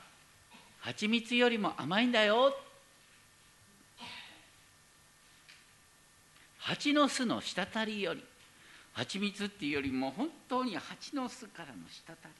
[0.81, 2.55] 蜂蜜よりも甘いんだよ。
[6.59, 8.25] 蜂の巣の滴りより
[8.93, 12.31] 蜂蜜っていうよりも本当に蜂の巣からの滴り。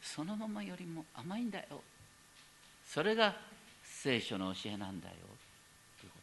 [0.00, 1.82] そのままよりも甘いんだよ。
[2.86, 3.36] それが
[3.84, 5.14] 聖書の教えなんだよ
[6.00, 6.18] というこ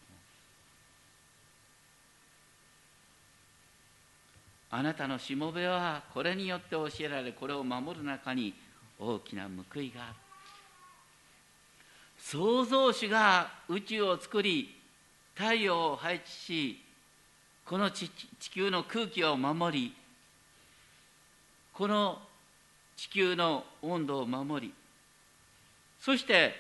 [4.62, 8.55] とあなたのしもべはこれによって教えられこれを守る中に
[8.99, 10.03] 大きな報いが。
[10.03, 10.15] ある
[12.17, 14.75] 創造主が宇宙を作り
[15.35, 16.81] 太陽を配置し
[17.63, 18.09] この地
[18.49, 19.95] 球の空気を守り
[21.71, 22.17] この
[22.95, 24.73] 地球の温度を守り
[25.99, 26.55] そして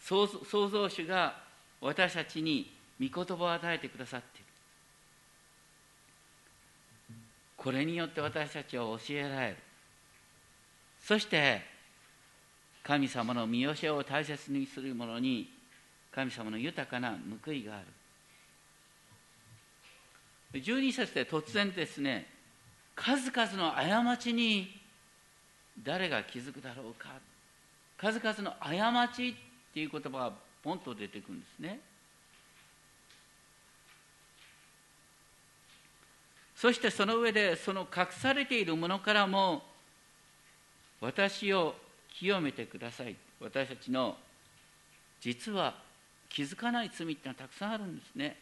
[0.00, 1.42] 創造主が
[1.82, 4.46] 私たちに御言葉を与えてくださっている
[7.56, 9.56] これによって私たちは教えられる。
[11.00, 11.62] そして
[12.82, 15.50] 神様の見教えを大切にする者に
[16.12, 17.86] 神様の豊かな報いがある。
[20.60, 22.26] 12節で突然ですね
[22.94, 24.80] 数々の過ちに
[25.82, 27.08] 誰が気づくだろうか。
[27.98, 29.34] 数々の過ちっ
[29.72, 31.80] ていう言葉がポンと出てくるんですね。
[36.56, 39.62] そしてその上でその隠されているものからも
[41.00, 41.74] 私を
[42.18, 43.14] 清めてください。
[43.38, 44.16] 私たちの
[45.20, 45.74] 実は
[46.30, 48.36] 気づかない罪ってのはたくさんあるんですね。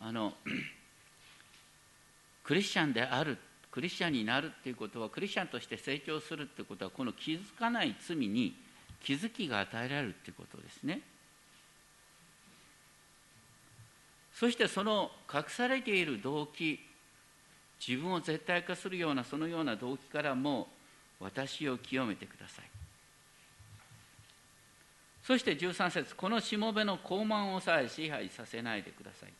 [0.00, 0.34] あの
[2.42, 3.38] クリスチャンである
[3.70, 8.56] クリスチャンになるっていうことはクリスチャンとして成長するっていうことはこの気づかない罪に
[9.04, 11.00] 気づきが与えられるっていうことですね。
[14.32, 16.80] そしてその隠されている動機
[17.86, 20.68] 自分を絶対化するようなそのような動機からも
[21.20, 22.64] 私を清めてください。
[25.22, 29.32] そして13節このしもべの傲慢をさえ支配させないでください。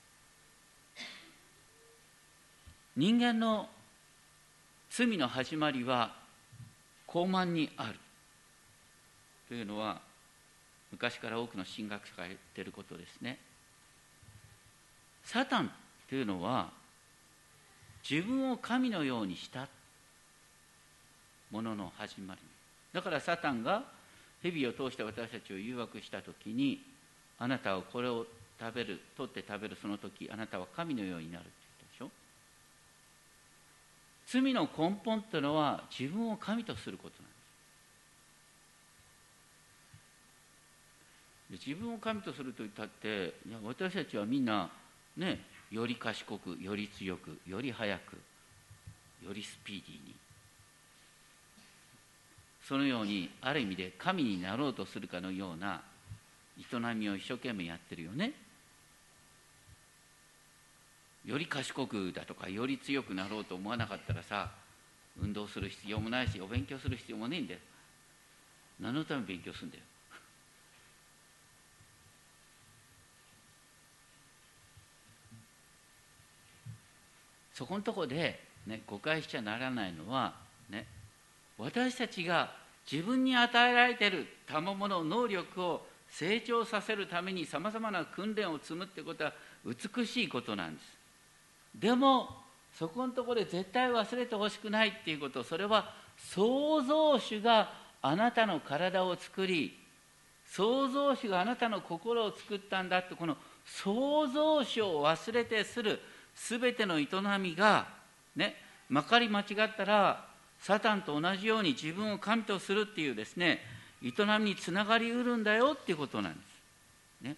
[2.97, 3.69] 人間の
[4.91, 6.15] 罪の始まりは
[7.09, 7.99] 傲慢にある。
[9.49, 10.01] というのは
[10.91, 13.39] 昔から多くの神学者が言ってることですね。
[15.25, 15.71] サタン
[16.09, 16.84] というのは
[18.09, 19.67] 自分を神のようにした
[21.51, 22.41] ものの始まり。
[22.93, 23.83] だからサタンが
[24.43, 26.83] 蛇を通して私たちを誘惑した時に
[27.39, 28.27] あなたはこれを
[28.61, 32.11] 食べる取って食べるその時あなたは神のようになるって言ったでしょ。
[34.27, 37.31] 罪の根本ってのは自分を神とすることなん
[41.51, 41.69] です。
[41.69, 44.71] 自分を神とすると言ったっていや私たちはみんな
[45.17, 45.41] ね
[45.71, 48.17] より賢くより強くより速く
[49.25, 50.15] よりスピーディーに。
[52.67, 55.83] そのようにある意味で神になろうとするかのような
[56.59, 58.33] 営みを一生懸命やってるよね。
[61.27, 64.51] より賢くだとかより強くなろうと思わなかったらさ
[65.21, 67.61] 運動する必要もないしお勉強する必要もねえんだよ。
[68.81, 69.83] 何のために勉強するんだよ。
[77.55, 80.35] そこのとこで、ね、誤解しちゃならないのは、
[80.69, 80.87] ね、
[81.57, 82.53] 私たちが
[82.91, 89.33] 自分に与えられている賜物能力を成長させるためにさまざまな訓練を積むってことは
[89.65, 90.87] 美しいことなんです。
[91.75, 92.29] でも
[92.79, 99.77] そこのとこで絶対忘れてほしくないっていうことそれは創造主があなたの体を作り
[100.47, 106.01] 創造主があなたの心を作ったんだってこの創造主を忘れてする
[106.35, 107.07] 全ての営
[107.41, 107.87] みが
[108.37, 108.57] ね
[108.89, 110.27] まかり間違ったら
[110.61, 113.61] サタンと同じように自分を神とするっていうですね
[114.03, 117.25] 営みにつながりうるんだよっていうことなんです。
[117.25, 117.37] ね、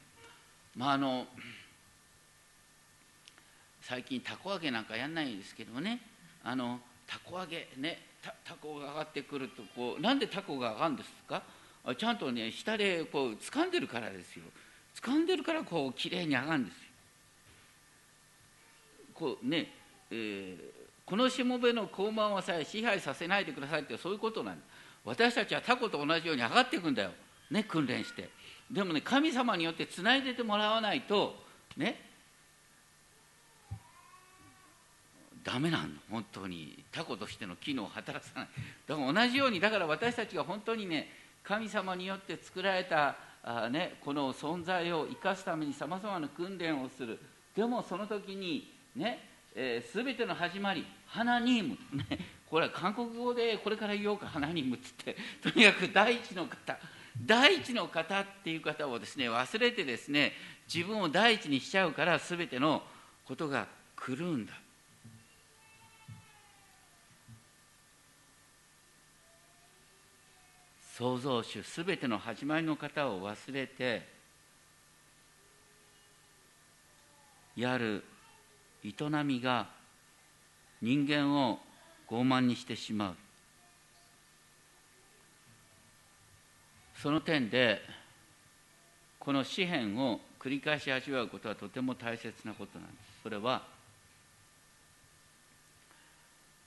[0.76, 1.26] まああの
[3.82, 6.00] 最近たこ揚げなんかやんないですけどね
[6.42, 11.42] あのたこ揚げねたタコが上がってくるとこうなんでタコが上がるんですか？
[11.96, 14.42] ちゃんとね下でこう掴んでるからですよ。
[15.00, 16.80] 掴んでるからこうきれいに上がるんですよ。
[19.18, 19.72] こうね、
[20.10, 20.58] えー、
[21.04, 24.66] このしもべの高慢はさえ支配させないでくださいってそういうことなんです
[25.06, 27.10] 私たちはタコと同じように上がっていくんだよ。
[27.48, 28.28] ね訓練して。
[28.70, 31.36] でもね神様によってつないでてもらわないと
[31.76, 32.00] ね
[35.44, 36.82] ダメなの本当に。
[36.90, 38.48] タコとしての機能を働かない。
[38.88, 41.08] だから同じようにだから私たちが本当にね
[41.44, 47.20] 神様によって作られたあ、ね、この存在を生かすためにさまざまな訓練をする。
[47.54, 49.20] でもその時にね、
[49.54, 52.18] えー、全ての始まり花ニーム、ね、
[52.48, 56.78] これは韓国語でこれから言おうか花ニームっつってとにかく第一の方
[57.24, 60.32] 第一の方っていう方をですね忘れてですね
[60.72, 62.82] 自分を第一にしちゃうから全ての
[63.26, 63.66] ことが
[63.96, 64.52] 狂うんだ。
[70.96, 74.08] 創造主すべての始まりの方を忘れて
[77.54, 78.02] やる
[78.86, 79.68] 営みが
[80.80, 81.58] 人間を
[82.08, 83.16] 傲慢にしてしまう。
[86.96, 87.80] その点で
[89.18, 93.22] この詩篇を繰り返し味わうことはとても大切なことなんです。
[93.22, 93.62] それは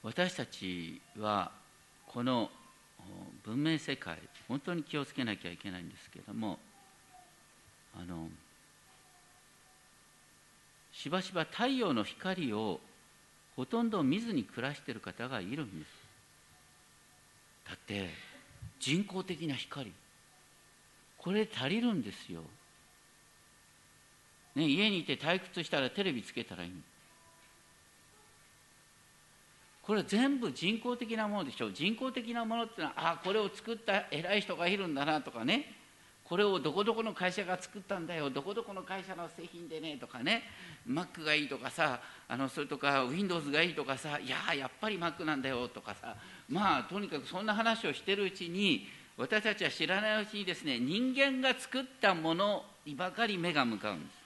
[0.04, 1.52] 私たちは
[2.08, 2.50] この
[3.44, 4.18] 文明世界
[4.48, 6.60] 本当に気をつけなきゃいけないんですけれども
[7.96, 8.28] あの
[11.02, 12.82] しばしば太陽の光を
[13.56, 15.90] ほとんど見ずに暮らしている方がいるんです。
[17.70, 18.10] だって
[18.82, 19.94] 人工的な光。
[21.18, 22.42] これ足りるんですよ、
[24.56, 26.72] ね、家にいて退屈したらテレビつけたらいい
[29.82, 31.68] これ全部人工的なものでしょ。
[31.68, 35.79] う人工的なものっていうのはああこれを作った偉い人がいるんだなとかね。
[36.30, 40.44] これをどこどこの会社が作ったんだよどこどこの会社の製品でねとかね
[40.88, 46.16] Mac がいいとかさあのそれとか Windows がいいとかさいややっぱり Mac なんだよとかさ
[46.48, 54.20] まあとにかくそんな話をしてるうちに私たちは知らないうちにですね人間が作ったものにばかり目が向かうんです。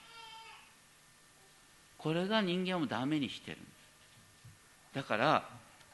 [1.98, 4.94] これが人間をダメにしてるんです。
[4.94, 5.48] だから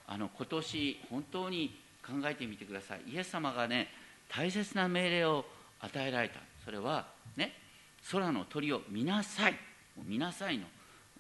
[0.09, 1.73] あの今年本当に
[2.05, 3.03] 考えてみてください。
[3.07, 3.89] イエス様がね
[4.29, 5.45] 大切な命令を
[5.81, 6.41] 与えられた。
[6.64, 7.07] それは
[7.37, 7.53] ね
[8.11, 9.55] 空の鳥を見なさい。
[10.05, 10.64] 見なさいの、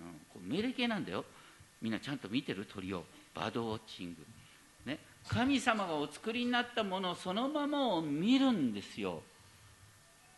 [0.00, 1.24] うん、こう命令形なんだよ。
[1.82, 2.66] みんなちゃんと見てる？
[2.66, 3.04] 鳥を。
[3.34, 4.98] バードウォッチング、ね、
[5.28, 9.22] 神様がお作りになったものそのままを見るんですよ。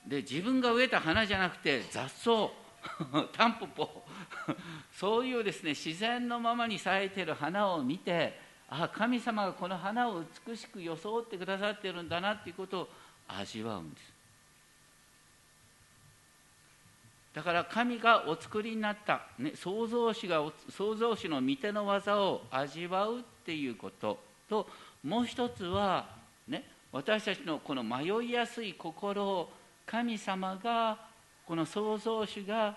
[0.06, 2.50] で自分が植えた花じゃなくて雑草。
[3.32, 4.04] タンポポ。
[4.92, 12.88] そういうですね自然のままに咲いてる花を見てああ神様がこの花を美しく装ってくださってるんだなっていうことを
[13.28, 14.11] 味わうんです。
[17.34, 24.18] だから神がお作りになった、ね、創造主が創造主の御手の技を味わうっていうこと
[24.48, 24.68] と
[25.02, 26.06] もう一つは、
[26.46, 29.50] ね、私たちのこの迷いやすい心を
[29.86, 30.98] 神様が
[31.46, 32.76] この創造主が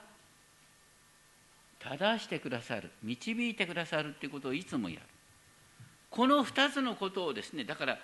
[1.79, 5.01] 正してくださる導いてくださるっていうことをいつもやる。
[6.09, 7.97] この2つのことをですねだから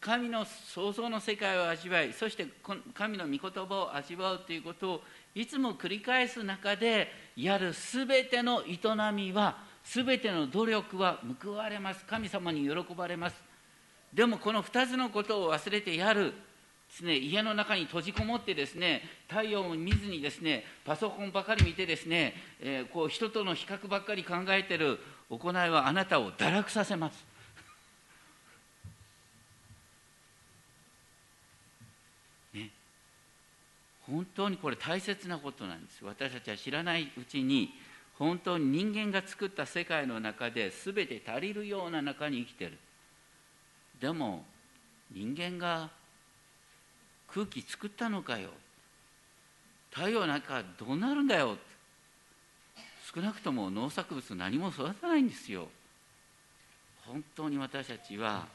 [0.00, 2.46] 神の創造の世界を味わいそして
[2.94, 5.02] 神の御言葉を味わうということを
[5.36, 8.78] いつも繰り返す中でやる全ての営
[9.12, 12.06] みは全ての努力は報われます。
[12.06, 13.36] 神様に喜ばれます。
[14.14, 16.32] でもこの2つのことを忘れてやる。
[16.88, 27.35] ですね、家の中に閉じこもってですね太陽を見ずにですねパソコンばかり見てですね、えー、こう人との比較ばっかり考えてる行いはあなたを堕落させます。
[34.10, 36.04] 本当にこれ大切なことなんです。
[36.04, 37.74] 私たちは知らないうちに
[38.18, 42.78] 本当に人間が作った世界の中で全て足りるような中に生きてる。
[44.00, 44.44] でも
[45.10, 45.90] 人間が
[47.28, 48.50] 空気作ったのかよ。
[49.90, 51.58] 太陽なんかどうなるんだよ。
[53.14, 55.68] 少なくとも農作物何も育たないんですよ。
[57.06, 58.46] 本当に私たちは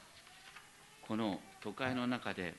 [1.08, 2.54] この都会の中で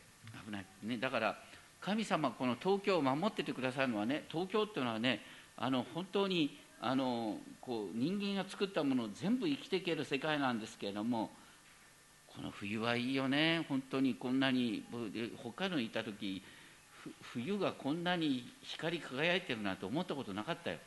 [0.46, 1.38] 危ない、ね、だから
[1.84, 5.20] 神様この東京を守っててくださるのはね東京っていうのはね
[5.56, 11.30] あの本当にあのこう人間が作ったものを全部生きていける世界なんですけれども
[12.34, 13.66] この冬はいいよね。
[13.68, 14.84] 本当にこんなに
[15.42, 16.42] 他のいた時
[17.20, 20.78] 冬がこんなに光り輝いてるなんて思ったことなかったよ。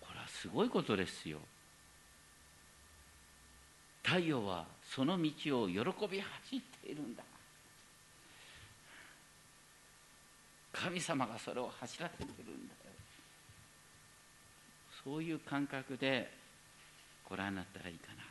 [0.00, 1.38] これはすごいことですよ。
[4.02, 7.22] 太陽はその道を喜び走っているんだ。
[10.70, 12.80] 神様がそれを走らせてるんだよ。
[15.02, 16.30] そういう感覚で
[17.28, 18.22] ご覧になったらいいかな。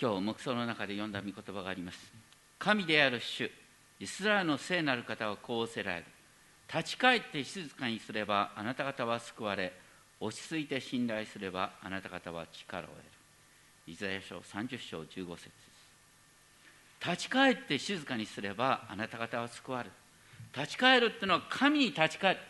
[0.00, 2.12] 今日黙想の中で読んだ御言葉があります。
[2.58, 3.48] 神である主
[4.00, 6.06] イスラエルの聖なる方はこうおせられる
[6.66, 9.72] 立ち返って静かにすればあなた方は救われ
[10.18, 13.21] 落ち着いて信頼すればあなた方は力を得る。
[13.86, 15.26] イザヤ書30章15節。
[15.26, 15.52] です
[17.04, 19.90] 立ち返って静かにすればあなた方は救われる。
[20.56, 22.40] 立ち返るっていうのは神に立ち返る。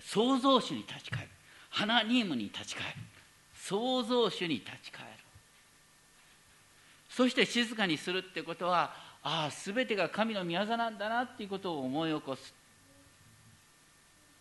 [0.00, 1.28] 創造主に立ち返る。
[1.70, 2.92] 花ニームに立ち返る。
[3.54, 5.10] 創造主に立ち返る。
[7.08, 12.54] そして静かにするってことはああ全てが神の御業なんだなっていうことを思い起こす。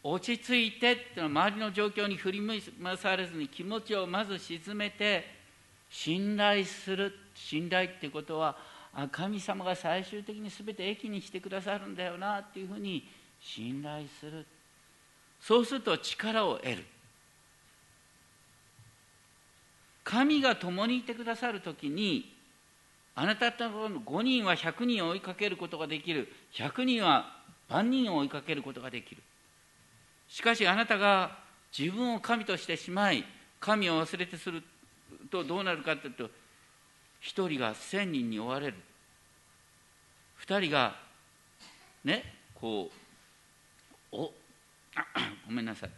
[0.03, 2.41] 落ち着いてっていうのは周りの状況に振り
[2.83, 5.34] 回されずに気持ちをまず沈めて
[5.89, 8.57] 信頼する信頼ってことは
[9.11, 13.07] 神様が最終的に全て益にしてくださるんだよなっていうふうに
[13.41, 14.45] 信頼する。
[15.41, 16.85] そうすると力を得る。
[20.03, 22.31] 神が共にいてくださる時に
[23.15, 26.31] あなたとの5人は100人を追いかけることができる。
[26.53, 27.35] 100人は
[27.69, 29.21] 万人を追いかけることができる。
[30.27, 31.37] しかしあなたが
[31.77, 33.23] 自分を神としてしまい
[33.59, 34.63] 神を忘れてする。
[35.29, 36.29] とどうなるかというと1
[37.49, 38.73] 人が1000人に追われる。
[40.45, 40.95] 2人が
[42.03, 42.91] ねこ
[44.11, 44.33] うお
[45.47, 45.89] ごめんなさい、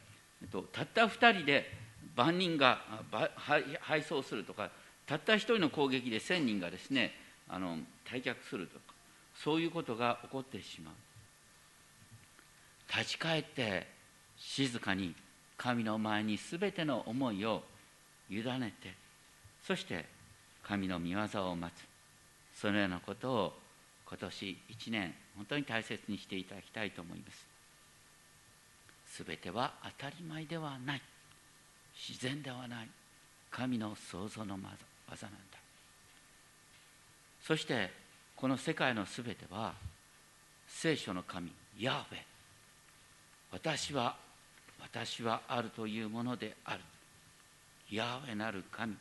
[0.41, 1.71] えっと、たった2人で
[2.15, 2.81] 万人が
[3.37, 4.71] 敗走するとか
[5.05, 7.13] たった1人の攻撃で1000人がですね
[7.47, 8.93] あの退却するとか
[9.35, 10.93] そういうことが起こってしまう。
[12.89, 13.87] 立ち返って
[14.37, 15.13] 静かに
[15.57, 17.63] 神の前に全ての思いを
[18.29, 18.93] 委ねて
[19.67, 20.05] そして
[20.63, 21.85] 神の御業を待つ。
[22.57, 23.53] そのようなことを
[24.07, 27.45] 今年1年本当に大切にしていただきたいと思います。
[29.25, 31.01] 全ては当たり前ではない。
[31.93, 32.87] 自然ではない。
[33.51, 34.77] 神の創造の技なんだ。
[37.43, 37.91] そして
[38.37, 39.73] この世界の全ては
[40.65, 42.17] 聖書の神ヤーウェ
[43.51, 44.15] 私は
[44.79, 46.79] 私はあるというものである。
[47.91, 48.95] ヤーウェなる神。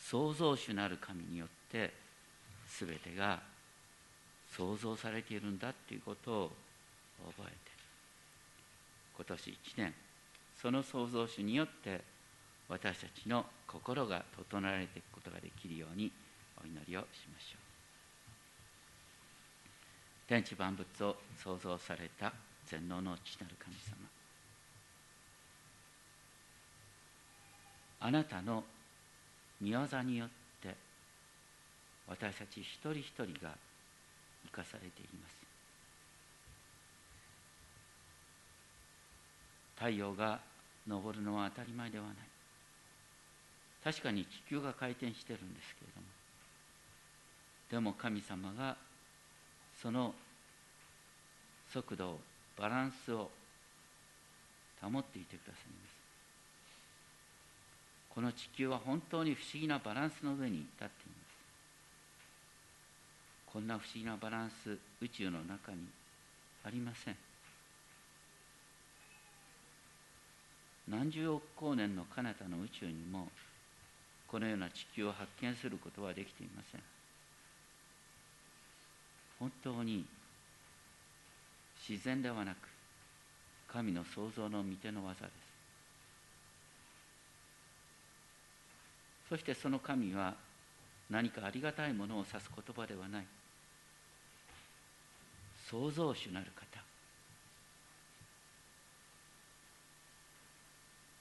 [0.00, 1.92] 創造主なる神によって
[2.78, 3.40] 全てが
[4.56, 6.50] 創造されているんだということを
[7.36, 7.54] 覚えて
[9.16, 9.94] 今年1年
[10.60, 12.00] その創造主によって
[12.68, 16.10] 私たちの心が整えていくことができるように
[16.62, 17.60] お祈りをしましょう。
[20.28, 22.32] 天地万物を創造された
[22.66, 23.96] 全能の父なる神様。
[28.00, 28.62] あなたの
[29.62, 30.28] 御業によっ
[30.62, 30.74] て
[32.08, 33.54] 私たち一人一人が
[34.46, 35.40] 生かされています。
[39.76, 40.40] 太陽が
[40.88, 42.14] 昇るのは当たり前ではない。
[43.82, 46.06] 確かに地球が回転してるんですけれども。
[47.70, 48.76] でも神様が
[49.80, 50.14] その
[51.72, 52.20] 速度を
[52.58, 53.30] バランスを
[54.82, 55.89] 保っていてくださいます。
[58.20, 60.92] この地球は本当に不思議なバランスの上に立っています。
[63.50, 65.78] こんな不思議なバランス宇宙の中に
[66.62, 67.16] ありません。
[70.86, 73.28] 何十億光年の彼方の宇宙にも
[74.28, 76.82] このような地球を発見することはできていません。
[79.38, 80.04] 本当に
[81.88, 82.68] 自然ではなく
[83.66, 85.49] 神の創造の御手の技です。
[89.30, 90.34] そしてその神は
[91.08, 93.26] 何かありがたいものを指す言葉ではない。
[95.70, 96.82] 創造主なる方。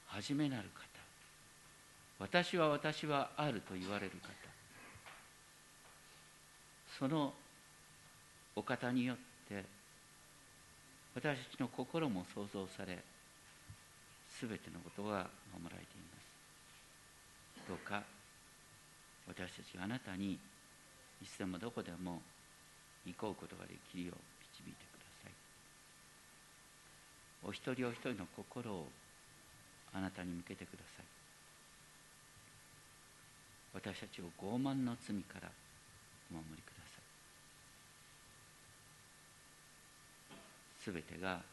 [0.08, 0.90] 初めなる方。
[2.18, 4.30] 私は私はあると言われる方。
[6.98, 7.32] その
[8.56, 9.64] お方によって
[11.14, 12.98] 私たちの心も創造され
[14.28, 16.09] すべてのことが守られています。
[17.70, 18.02] どうか
[19.28, 20.40] 私たちがあなたに
[21.22, 22.20] いつでもどこでも
[23.06, 24.16] 行こうことができるよう
[24.58, 25.34] 導いてください。
[27.46, 28.88] お一人お一人の心を
[29.94, 31.06] あなたに向けてください。
[33.76, 35.52] 私たちを傲慢の罪から
[36.32, 36.98] お守りくださ
[40.34, 40.84] い。
[40.84, 41.44] すべてが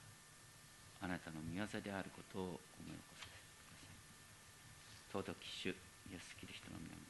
[1.03, 3.37] あなたの御業であることを思い起こさせて
[3.69, 3.77] くだ
[5.21, 5.23] さい。
[5.23, 7.06] 尊き主イエス・キリストの皆に